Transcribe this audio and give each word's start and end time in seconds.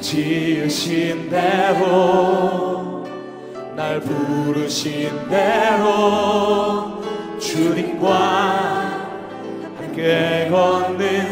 지으신 0.00 1.28
대로 1.28 3.04
날 3.76 4.00
부르신 4.00 5.28
대로 5.28 7.02
주님과 7.38 8.08
함께 9.76 10.48
걷는 10.50 11.31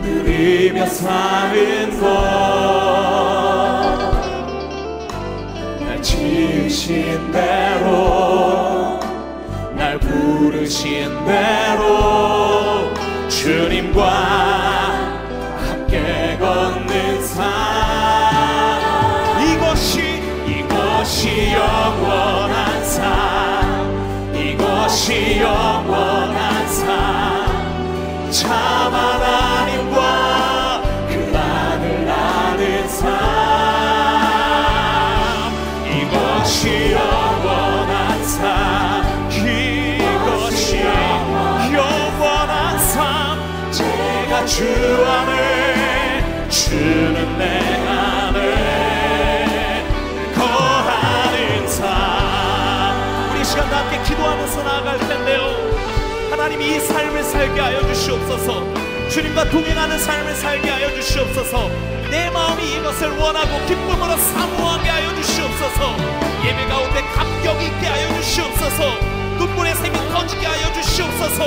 누리며 0.00 0.86
사는 0.86 1.90
것날 5.80 6.00
지으신 6.00 7.30
대로 7.30 8.98
날 9.76 9.98
부르신 9.98 11.10
대로 11.26 12.94
주님과 13.28 14.53
삶을 56.80 57.22
살게 57.24 57.60
하여 57.60 57.80
주시옵소서. 57.86 58.64
주님과 59.08 59.50
동행하는 59.50 59.98
삶을 59.98 60.34
살게 60.34 60.68
하여 60.68 60.94
주시옵소서. 60.94 61.68
내 62.10 62.30
마음이 62.30 62.76
이것을 62.76 63.10
원하고 63.16 63.66
기쁨으로 63.66 64.16
사모하게 64.16 64.88
하여 64.88 65.14
주시옵소서. 65.14 65.96
예배 66.44 66.66
가운데 66.66 67.02
감격 67.14 67.62
있게 67.62 67.86
하여 67.86 68.14
주시옵소서. 68.20 68.98
눈물의 69.38 69.74
샘이 69.74 69.96
터지게 70.12 70.46
하여 70.46 70.72
주시옵소서. 70.72 71.44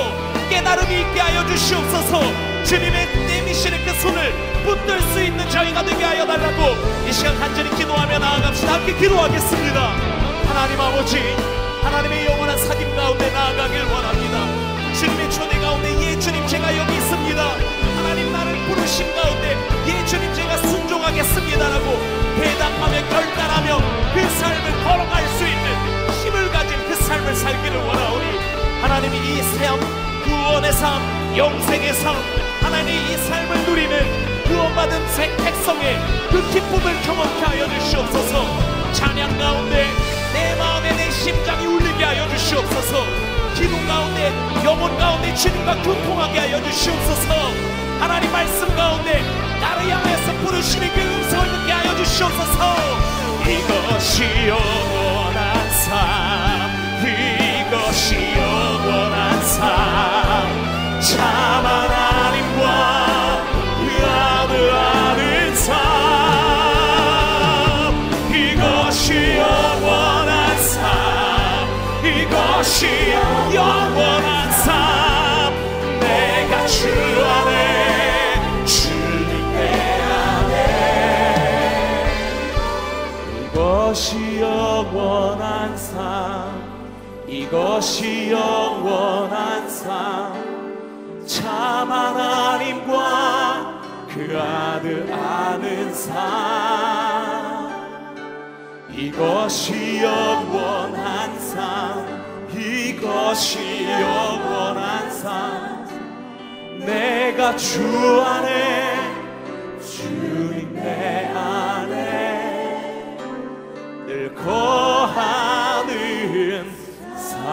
깨달음이 0.50 1.00
있게 1.00 1.20
하여 1.20 1.46
주시옵소서. 1.46 2.20
주님의 2.64 3.06
내미시는 3.26 3.84
그 3.84 3.92
손을 4.00 4.32
붙들 4.64 5.00
수 5.00 5.22
있는 5.22 5.48
저희가 5.48 5.84
되게 5.84 6.04
하여 6.04 6.26
달라고 6.26 6.74
이 7.08 7.12
시간 7.12 7.38
간절히 7.38 7.70
기도하며 7.76 8.18
나아갑시다. 8.18 8.74
함께 8.74 8.94
기도하겠습니다. 8.94 9.80
하나님 10.48 10.80
아버지 10.80 11.18
하나님의 11.82 12.26
영원한 12.26 12.58
사귐 12.58 12.96
가운데 12.96 13.30
나아가길 13.30 13.82
원합니다 13.84 14.17
주님의 15.28 15.30
초대 15.30 15.58
가운데 15.60 15.88
예 16.00 16.18
주님 16.18 16.46
제가 16.46 16.76
여기 16.76 16.94
있습니다. 16.94 17.42
하나님 17.96 18.32
나를 18.32 18.56
부르신 18.66 19.14
가운데 19.14 19.56
예 19.86 20.04
주님 20.06 20.32
제가 20.34 20.56
순종하겠습니다라고 20.58 21.84
대답하며 22.36 23.08
결단하며 23.08 23.78
그 24.14 24.28
삶을 24.28 24.84
걸어갈 24.84 25.28
수 25.28 25.44
있는 25.44 26.12
힘을 26.22 26.50
가진 26.50 26.78
그 26.88 26.94
삶을 26.94 27.34
살기를 27.34 27.76
원하오니 27.76 28.38
하나님이 28.80 29.16
이 29.18 29.42
삶, 29.42 29.78
구원의 30.24 30.72
삶, 30.72 31.36
영생의 31.36 31.94
삶 31.94 32.16
하나님이 32.60 33.12
이 33.12 33.16
삶을 33.16 33.64
누리는 33.66 34.44
구원받은 34.44 35.08
새 35.08 35.36
백성의 35.36 35.98
그 36.30 36.50
기쁨을 36.52 37.02
경험케 37.02 37.44
하여 37.44 37.68
주시옵소서. 37.68 38.68
찬양 38.92 39.38
가운데 39.38 39.86
내 40.32 40.54
마음에 40.56 40.92
내 40.96 41.10
심장이 41.10 41.66
울리게 41.66 42.02
하여 42.04 42.28
주시옵소서 42.28 43.27
기도 43.58 43.76
가운데 43.88 44.32
영혼 44.64 44.96
가운데 44.96 45.34
주님과 45.34 45.82
교통하게 45.82 46.38
하여 46.38 46.62
주시옵소서. 46.62 47.34
하나님 47.98 48.30
말씀 48.30 48.68
가운데 48.76 49.20
나를 49.60 49.90
향해서 49.90 50.32
부르시는 50.44 50.88
그 50.94 51.00
음성을 51.00 51.48
듣게 51.48 51.72
하여 51.72 51.96
주시옵소서. 51.96 52.76
이것이 53.48 54.46
영원한 54.46 55.70
삶 55.72 56.70
이것이 57.02 58.14
영원한 58.36 59.42
삶참 59.42 61.20
하나님 61.66 62.57
영원한 84.88 85.76
삶 85.76 87.26
이것이 87.28 88.30
영원한 88.30 89.68
삶 89.68 90.58
참 91.28 91.92
하나님과 91.92 92.96
그 94.08 94.40
아들 94.40 95.12
아는 95.12 95.92
삶. 95.92 97.68
이것이 98.90 100.02
영원한 100.02 101.38
삶 101.38 102.48
이것이 102.50 103.84
영원한 103.84 105.10
삶. 105.10 105.86
내가 106.80 107.54
주 107.56 108.22
안에 108.22 108.94
주님 109.82 110.72
내 110.74 111.26
안에. 111.26 112.08
늘 112.08 112.27
거하는 114.44 115.90
삶 117.16 117.44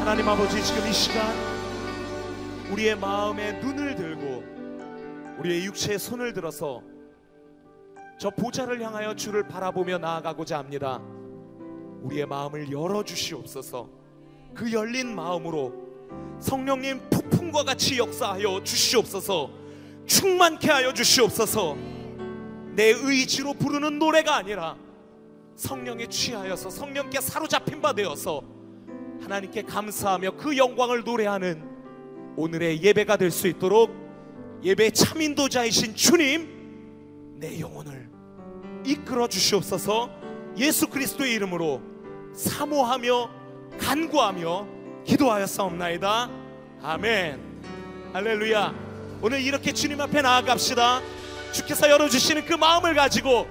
하나님 0.00 0.28
아버지 0.28 0.62
지금 0.62 0.86
이 0.88 0.92
시간 0.92 1.26
우리의 2.70 2.96
마음에 2.96 3.52
눈을 3.60 3.94
들고 3.94 4.42
우리의 5.38 5.64
육체에 5.66 5.98
손을 5.98 6.32
들어서 6.32 6.82
저 8.18 8.30
보좌를 8.30 8.80
향하여 8.82 9.14
주를 9.16 9.48
바라보며 9.48 9.98
나아가고자 9.98 10.58
합니다. 10.58 11.00
우리의 12.02 12.26
마음을 12.26 12.70
열어 12.70 13.02
주시옵소서. 13.02 13.88
그 14.54 14.70
열린 14.70 15.14
마음으로 15.14 15.72
성령님 16.38 17.00
폭풍과 17.10 17.64
같이 17.64 17.98
역사하여 17.98 18.62
주시옵소서. 18.62 19.50
충만케 20.06 20.70
하여 20.70 20.92
주시옵소서. 20.92 21.76
내 22.74 22.90
의지로 22.90 23.54
부르는 23.54 23.98
노래가 23.98 24.36
아니라 24.36 24.76
성령에 25.56 26.06
취하여서 26.06 26.70
성령께 26.70 27.20
사로잡힌 27.20 27.82
바 27.82 27.92
되어서 27.92 28.42
하나님께 29.22 29.62
감사하며 29.62 30.32
그 30.36 30.56
영광을 30.56 31.04
노래하는 31.04 31.62
오늘의 32.36 32.82
예배가 32.82 33.16
될 33.16 33.30
수 33.30 33.46
있도록 33.48 33.90
예배 34.64 34.90
참인도자이신 34.92 35.94
주님 35.94 37.36
내 37.38 37.60
영혼을 37.60 38.10
이끌어 38.86 39.28
주시옵소서. 39.28 40.10
예수 40.56 40.88
그리스도의 40.88 41.34
이름으로 41.34 41.80
사모하며 42.34 43.30
간구하며 43.78 44.66
기도하였사옵나이다. 45.04 46.30
아멘. 46.82 47.40
할렐루야. 48.12 48.74
오늘 49.22 49.40
이렇게 49.40 49.72
주님 49.72 50.00
앞에 50.00 50.22
나아갑시다 50.22 51.00
주께서 51.52 51.88
열어주시는 51.88 52.46
그 52.46 52.54
마음을 52.54 52.94
가지고 52.94 53.46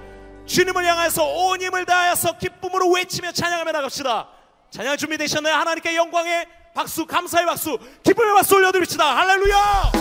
주님을 0.46 0.84
향해서 0.84 1.24
온 1.24 1.60
힘을 1.62 1.86
다해서 1.86 2.36
기쁨으로 2.38 2.90
외치며 2.90 3.32
찬양하며 3.32 3.72
나갑시다. 3.72 4.28
찬양 4.70 4.96
준비되셨나요? 4.96 5.54
하나님께 5.54 5.96
영광의 5.96 6.46
박수 6.74 7.06
감사의 7.06 7.46
박수 7.46 7.78
기쁨의 8.02 8.34
박수 8.34 8.56
올려드립시다. 8.56 9.16
할렐루야! 9.16 9.92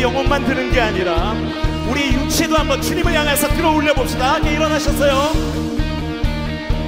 영혼만 0.00 0.44
드는 0.46 0.72
게 0.72 0.80
아니라 0.80 1.34
우리 1.88 2.12
육체도 2.12 2.56
한번 2.56 2.80
주님을 2.80 3.12
향해서 3.12 3.48
들어 3.48 3.72
올려 3.72 3.94
봅시다. 3.94 4.34
함께 4.34 4.52
일어나셨어요? 4.52 5.32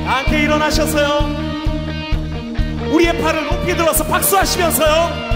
함께 0.07 0.43
일어나셨어요? 0.43 1.51
우리의 2.93 3.21
팔을 3.21 3.45
높이 3.45 3.77
들어서 3.77 4.05
박수하시면서요. 4.05 5.31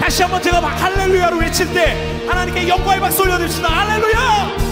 다시 0.00 0.22
한번 0.22 0.40
제가 0.40 0.60
막 0.60 0.68
할렐루야로 0.68 1.38
외칠 1.38 1.72
때 1.74 2.24
하나님께 2.28 2.68
영광의 2.68 3.00
박수 3.00 3.22
올려드립시다. 3.22 3.68
할렐루야! 3.68 4.65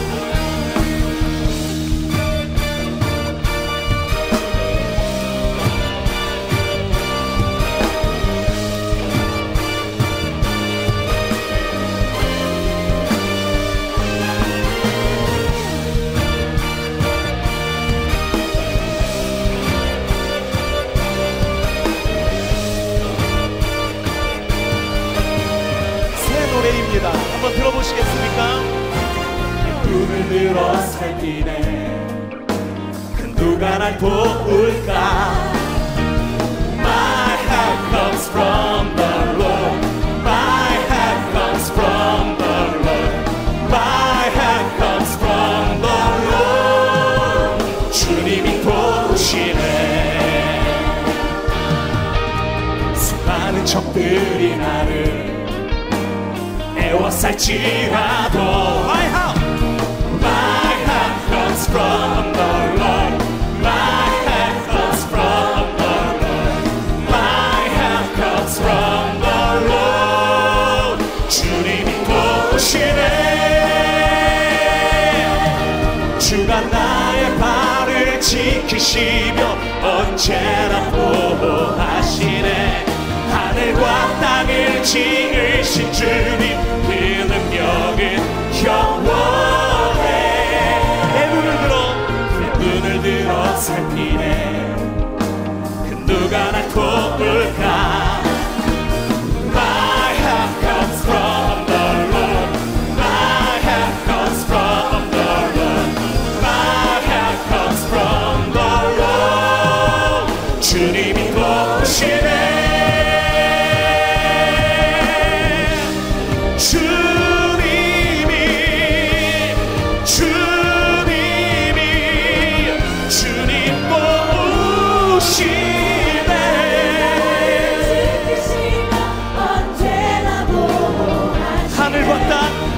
눈을 30.05 30.29
들어 30.29 30.77
살피네 30.77 32.21
큰 33.17 33.35
누가 33.35 33.79
날 33.79 33.97
도울까 33.99 34.93
My 36.79 37.37
help 37.49 37.91
comes 37.91 38.29
from 38.29 38.95
the 38.97 39.33
Lord 39.39 39.87
My 40.23 40.75
help 40.91 41.33
comes 41.33 41.71
from 41.71 42.37
the 42.37 42.59
Lord 42.85 43.15
My 43.71 44.29
help 44.29 44.77
comes 44.79 45.17
from 45.17 45.81
the 45.81 46.03
Lord 46.31 47.65
주님이 47.93 48.61
도우시네 48.63 49.63
수많은 52.95 53.65
적들이 53.65 54.57
나를 54.57 55.35
애워쌀지라도 56.77 58.84
지키시며 78.25 79.57
언제나 79.83 80.91
보호하시네 80.91 82.87
하늘과 83.31 84.21
땅을 84.21 84.83
지으신 84.83 85.93
주님 85.93 86.54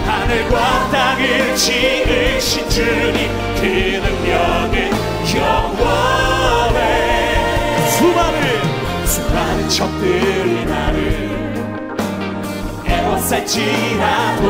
하늘과 0.06 0.90
땅을 0.90 1.56
지으신 1.56 2.68
주님 2.68 3.30
그 3.56 3.62
능력은 4.02 4.90
영원해. 5.36 6.78
수많은 7.90 9.06
수많은 9.06 9.68
적들이 9.68 10.64
나를 10.64 10.96
애워쌀지라도 12.86 14.46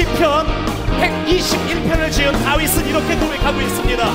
시편 0.00 0.46
121편을 0.98 2.10
지은 2.10 2.32
다윗은 2.42 2.86
이렇게 2.88 3.14
고백하고 3.16 3.60
있습니다. 3.60 4.10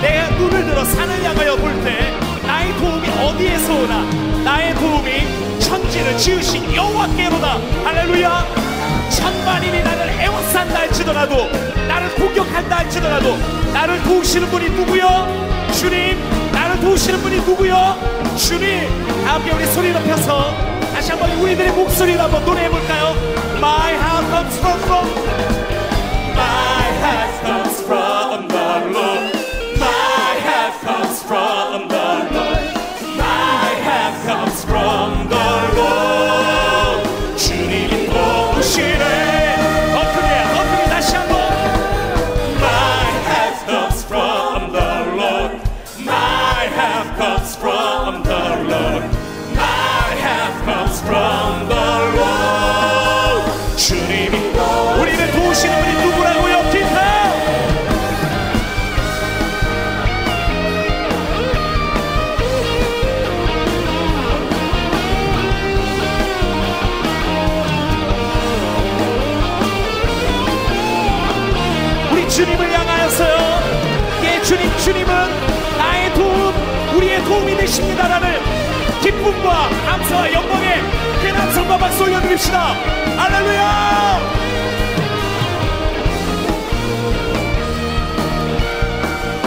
내 0.00 0.28
눈을 0.38 0.64
들어 0.66 0.84
산을 0.84 1.24
향하여 1.24 1.56
볼 1.56 1.82
때 1.82 2.16
나의 2.46 2.72
도움이 2.76 3.08
어디에서 3.08 3.74
오나? 3.74 4.02
나의 4.44 4.74
도움이 4.76 5.58
천지를 5.58 6.16
지으신 6.16 6.72
여호와께로다. 6.72 7.58
할렐루야! 7.84 8.46
천만인이 9.10 9.82
나를 9.82 10.10
애워싼다 10.20 10.78
할지더라도 10.78 11.48
나를 11.88 12.14
공격한다 12.14 12.76
할지더라도 12.78 13.36
나를 13.72 14.00
도우시는 14.04 14.48
분이 14.48 14.70
누구요? 14.70 15.68
주님 15.72 16.16
나를 16.52 16.78
도우시는 16.80 17.20
분이 17.20 17.36
누구요? 17.38 17.96
주님! 18.36 18.88
함께 19.26 19.50
우리 19.50 19.66
소리 19.66 19.90
높여서 19.92 20.47
다시 21.07 21.11
한번 21.11 21.31
우리들의 21.31 21.71
목소리로 21.71 22.21
한번 22.21 22.43
노래해볼까요 22.45 23.13
My 23.57 23.93
help 23.93 24.27
comes 24.29 24.57
from, 24.59 24.79
from 24.81 25.07
My 26.33 26.83
help 26.99 27.31
comes 27.45 27.81
from 27.85 28.47
the 28.47 28.91
Lord 28.91 29.16
주님을 72.48 72.72
향하였어요. 72.72 73.60
예, 74.24 74.42
주님, 74.42 74.74
주님은 74.78 75.14
나의 75.76 76.14
도움, 76.14 76.54
우리의 76.96 77.22
도움이 77.24 77.54
되십니다라는 77.58 78.40
기쁨과 79.02 79.68
감사와 79.86 80.32
영광에 80.32 80.80
큰 81.20 81.34
함성과 81.34 81.76
박수 81.76 82.04
올려드립시다. 82.04 82.74
알렐루야! 83.18 84.20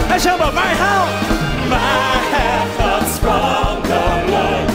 다시 0.08 0.28
한번, 0.28 0.52
my 0.52 0.68
help! 0.74 1.10
My 1.68 1.78
help 2.30 2.76
comes 2.78 3.18
from 3.18 3.82
the 3.82 4.32
Lord. 4.32 4.71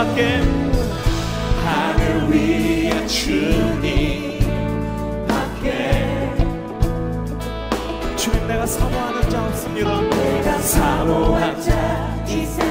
밖에 0.00 0.40
하늘 1.62 2.30
위에 2.30 3.06
주님 3.06 4.38
밖에 5.28 6.34
주님 8.16 8.48
내가 8.48 8.64
사모하는 8.64 9.28
자 9.28 9.44
없습니다. 9.44 10.00
내가 10.00 10.58
사모한 10.58 11.60
자 11.60 12.24
이상 12.26 12.69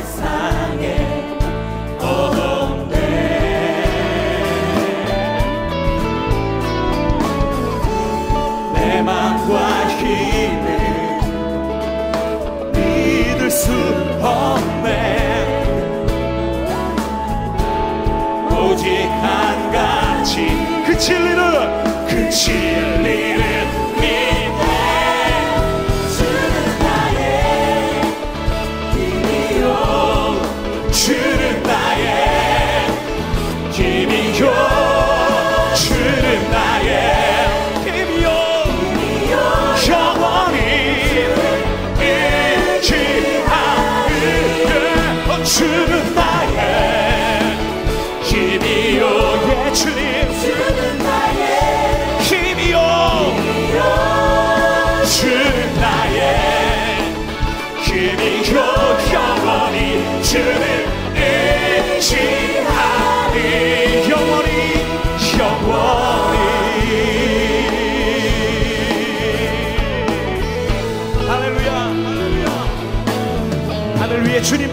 진리는 21.00 22.08
끝이 22.08 22.89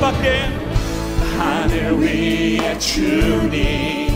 밖에 0.01 0.51
하늘 1.39 1.99
위에 2.01 2.79
주님 2.79 4.09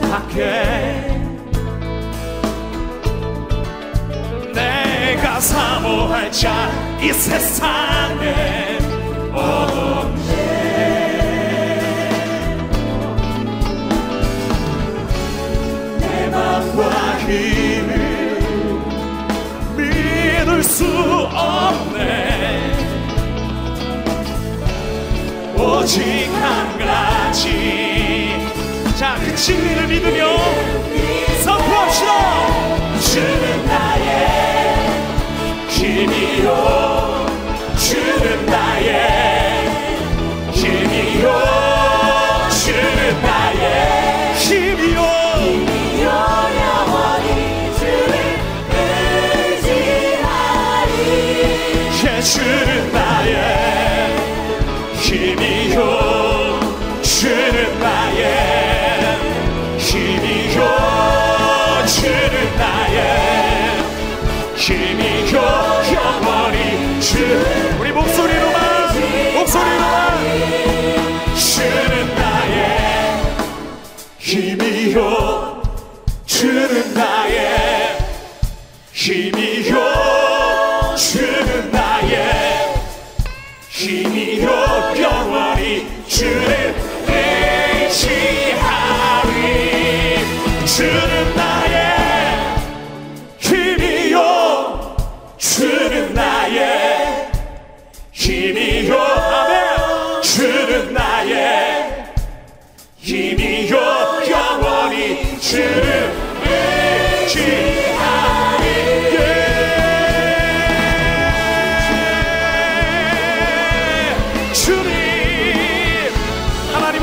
밖에 0.00 1.20
내가 4.54 5.40
사모할 5.40 6.30
자 6.30 6.92
이 7.02 7.12
세상에 7.12 8.78
오직 25.82 26.28
한 26.40 26.78
가지. 26.78 28.36
자 28.96 29.16
그 29.16 29.34
진리를 29.34 29.88
믿으며 29.88 30.28
선포합시다. 31.42 32.12
주는 33.00 33.66
나의 33.66 34.76
힘이요 35.68 37.26
주는 37.76 38.46
나의 38.46 39.11
힘이 64.62 65.26
겨겨버린 65.28 67.00
주 67.00 67.18
우리 67.80 67.90
목소리로만 67.90 68.92
목소리로만. 69.40 70.12
주는 71.34 72.14
나의 72.14 73.22
힘이요. 74.20 75.62
주는 76.26 76.94
나의 76.94 77.98
힘이 78.92 79.41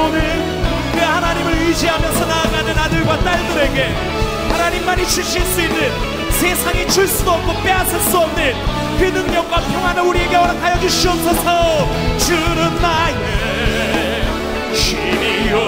오늘 0.10 0.22
그 0.92 1.00
하나님을 1.00 1.54
의지하면서 1.68 2.26
나아가는 2.26 2.76
아들과 2.76 3.20
딸들에게 3.20 3.94
하나님만이 4.50 5.08
주실 5.08 5.40
수 5.44 5.62
있는 5.62 6.32
세상이 6.32 6.88
줄 6.88 7.08
수도 7.08 7.34
없고 7.34 7.54
빼앗을 7.62 8.00
수 8.00 8.18
없는 8.18 8.54
그 8.98 9.04
능력과 9.04 9.62
평안을 9.62 10.02
우리에게 10.02 10.36
허락하여 10.36 10.80
주시옵소서. 10.80 11.88
주는 12.18 12.82
나의 12.82 14.24
힘이요. 14.74 15.60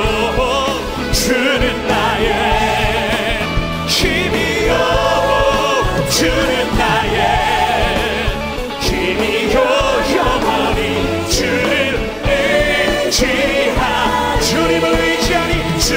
주는 1.14 1.88
나의 1.88 3.40
힘이요. 3.88 4.76
주는 6.10 6.78
나의 6.78 7.41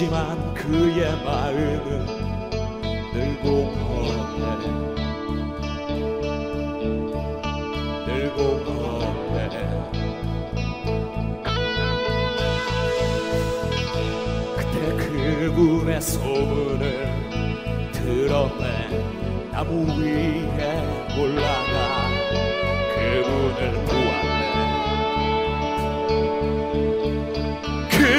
하지만 0.00 0.54
그의 0.54 1.14
마음은 1.22 2.06
늘 3.12 3.38
공허해. 3.42 4.66
늘 8.06 8.32
공허해. 8.32 9.50
그때 14.56 14.74
그분의 14.96 16.00
소문을 16.00 17.92
들었네. 17.92 19.50
나무 19.52 19.84
위에 20.00 20.64
올라가 21.14 22.08
그분을 22.94 23.84
보았 23.84 24.39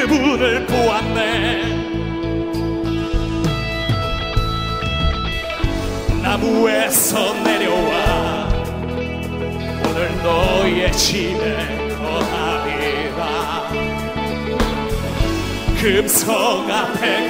그분을 0.08 0.66
보았네. 0.66 1.62
나무에서 6.24 7.34
내려와 7.44 8.50
오늘 9.86 10.24
너의 10.24 10.92
집에 10.94 11.96
거하리라. 11.96 13.70
금성 15.80 16.72
앞에 16.72 17.28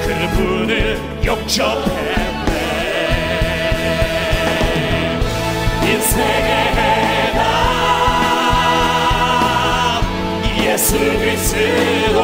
그는 0.00 0.30
그분을 0.30 0.98
영접했네. 1.22 2.50
인생의 5.84 6.99
예수 10.80 10.98
그리스도 10.98 12.22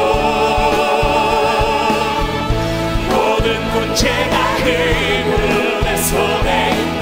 모든 3.07 3.63
문제가 3.69 4.55
그분의 4.57 5.97
손에 5.97 6.96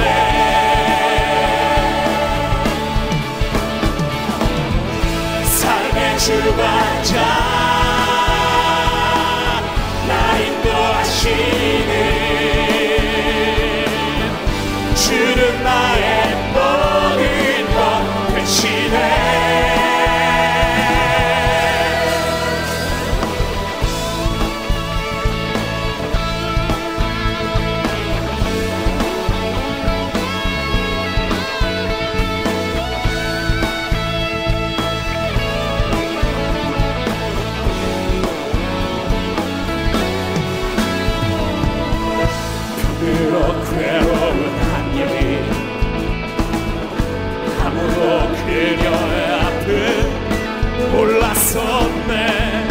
몰랐었네. 51.26 52.68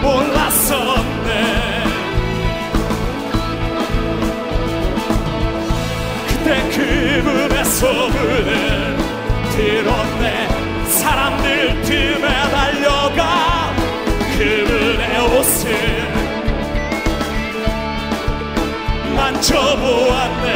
몰랐었네. 0.00 1.30
그때 6.28 6.48
그분의 6.70 7.64
소문을 7.64 8.96
들었네. 9.50 10.48
사람들 10.86 11.82
틈에 11.82 12.26
달려가 12.50 13.74
그분의 14.38 15.02
옷을 15.38 15.64
만져보았네 19.16 20.47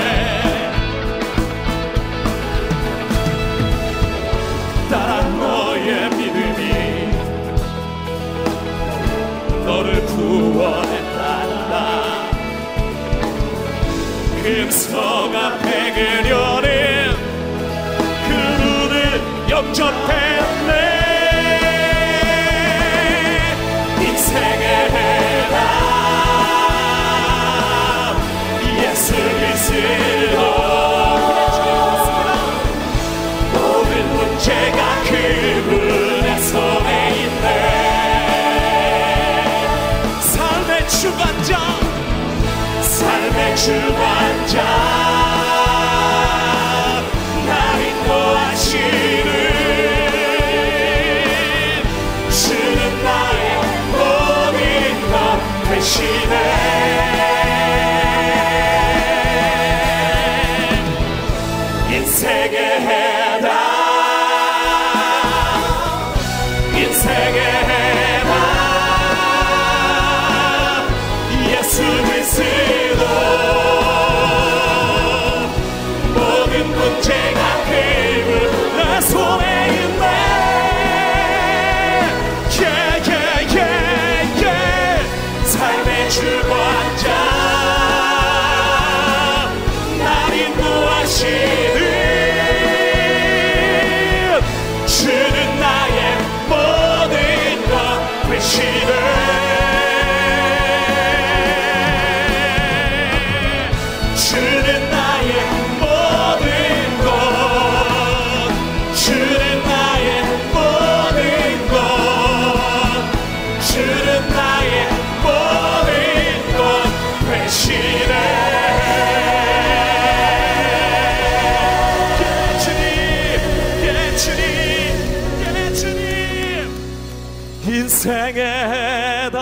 인생에다. 127.82 129.38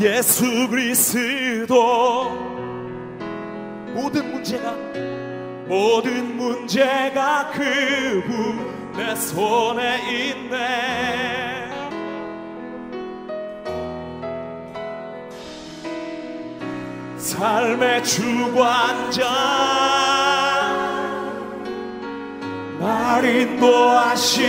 예수 0.00 0.68
그리스도. 0.68 2.30
모든 3.94 4.32
문제가 4.32 4.72
모든 5.66 6.36
문제가 6.36 7.50
그분의 7.52 9.16
손에 9.16 10.00
있네. 10.10 11.70
삶의 17.18 18.04
주관자 18.04 19.24
날 22.84 23.24
인도하시는 23.24 24.44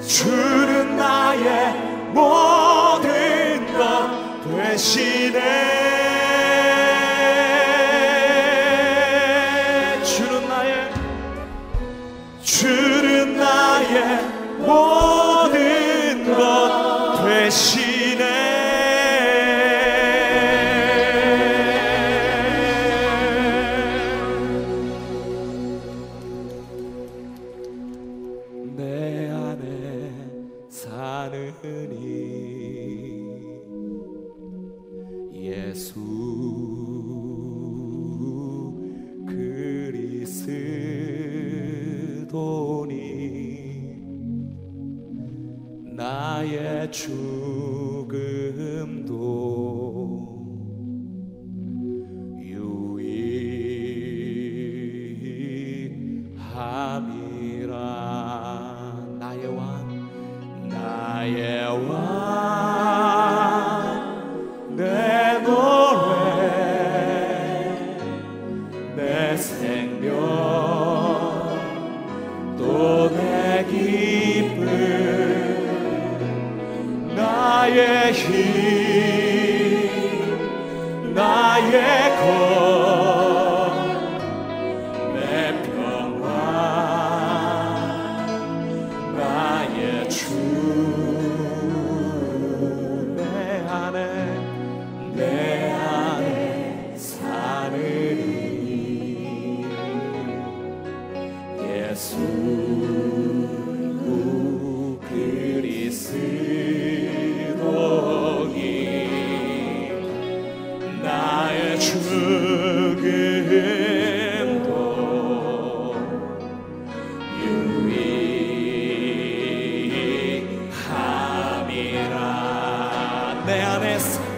주는 0.00 0.96
나의 0.96 1.74
모든 2.14 3.66
것 3.76 4.40
되시네. 4.42 5.42
주는 10.02 10.48
나의 10.48 10.90
주는 12.42 13.36
나의 13.36 14.22
모든 14.58 16.34
것 16.34 17.22
되시 17.26 17.85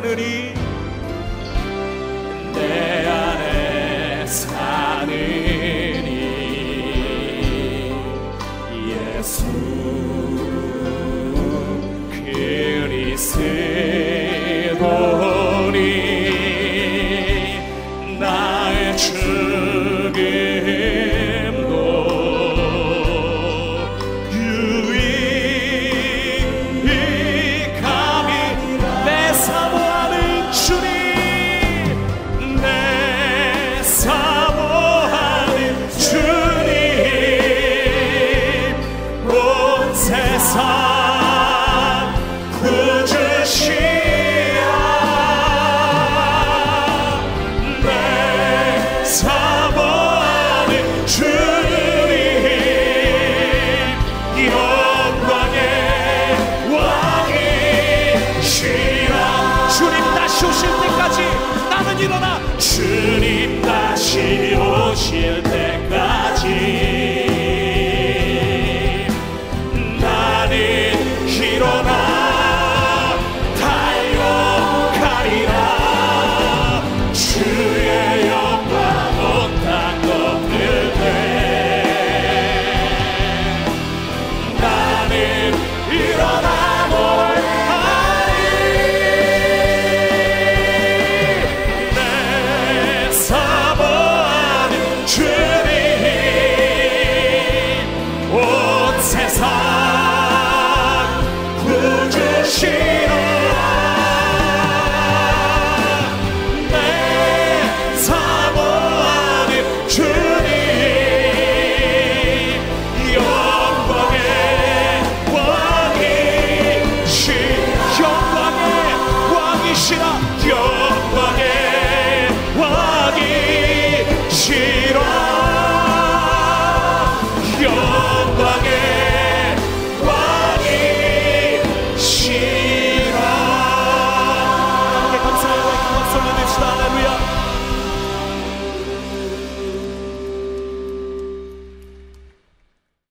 그리 0.08 0.47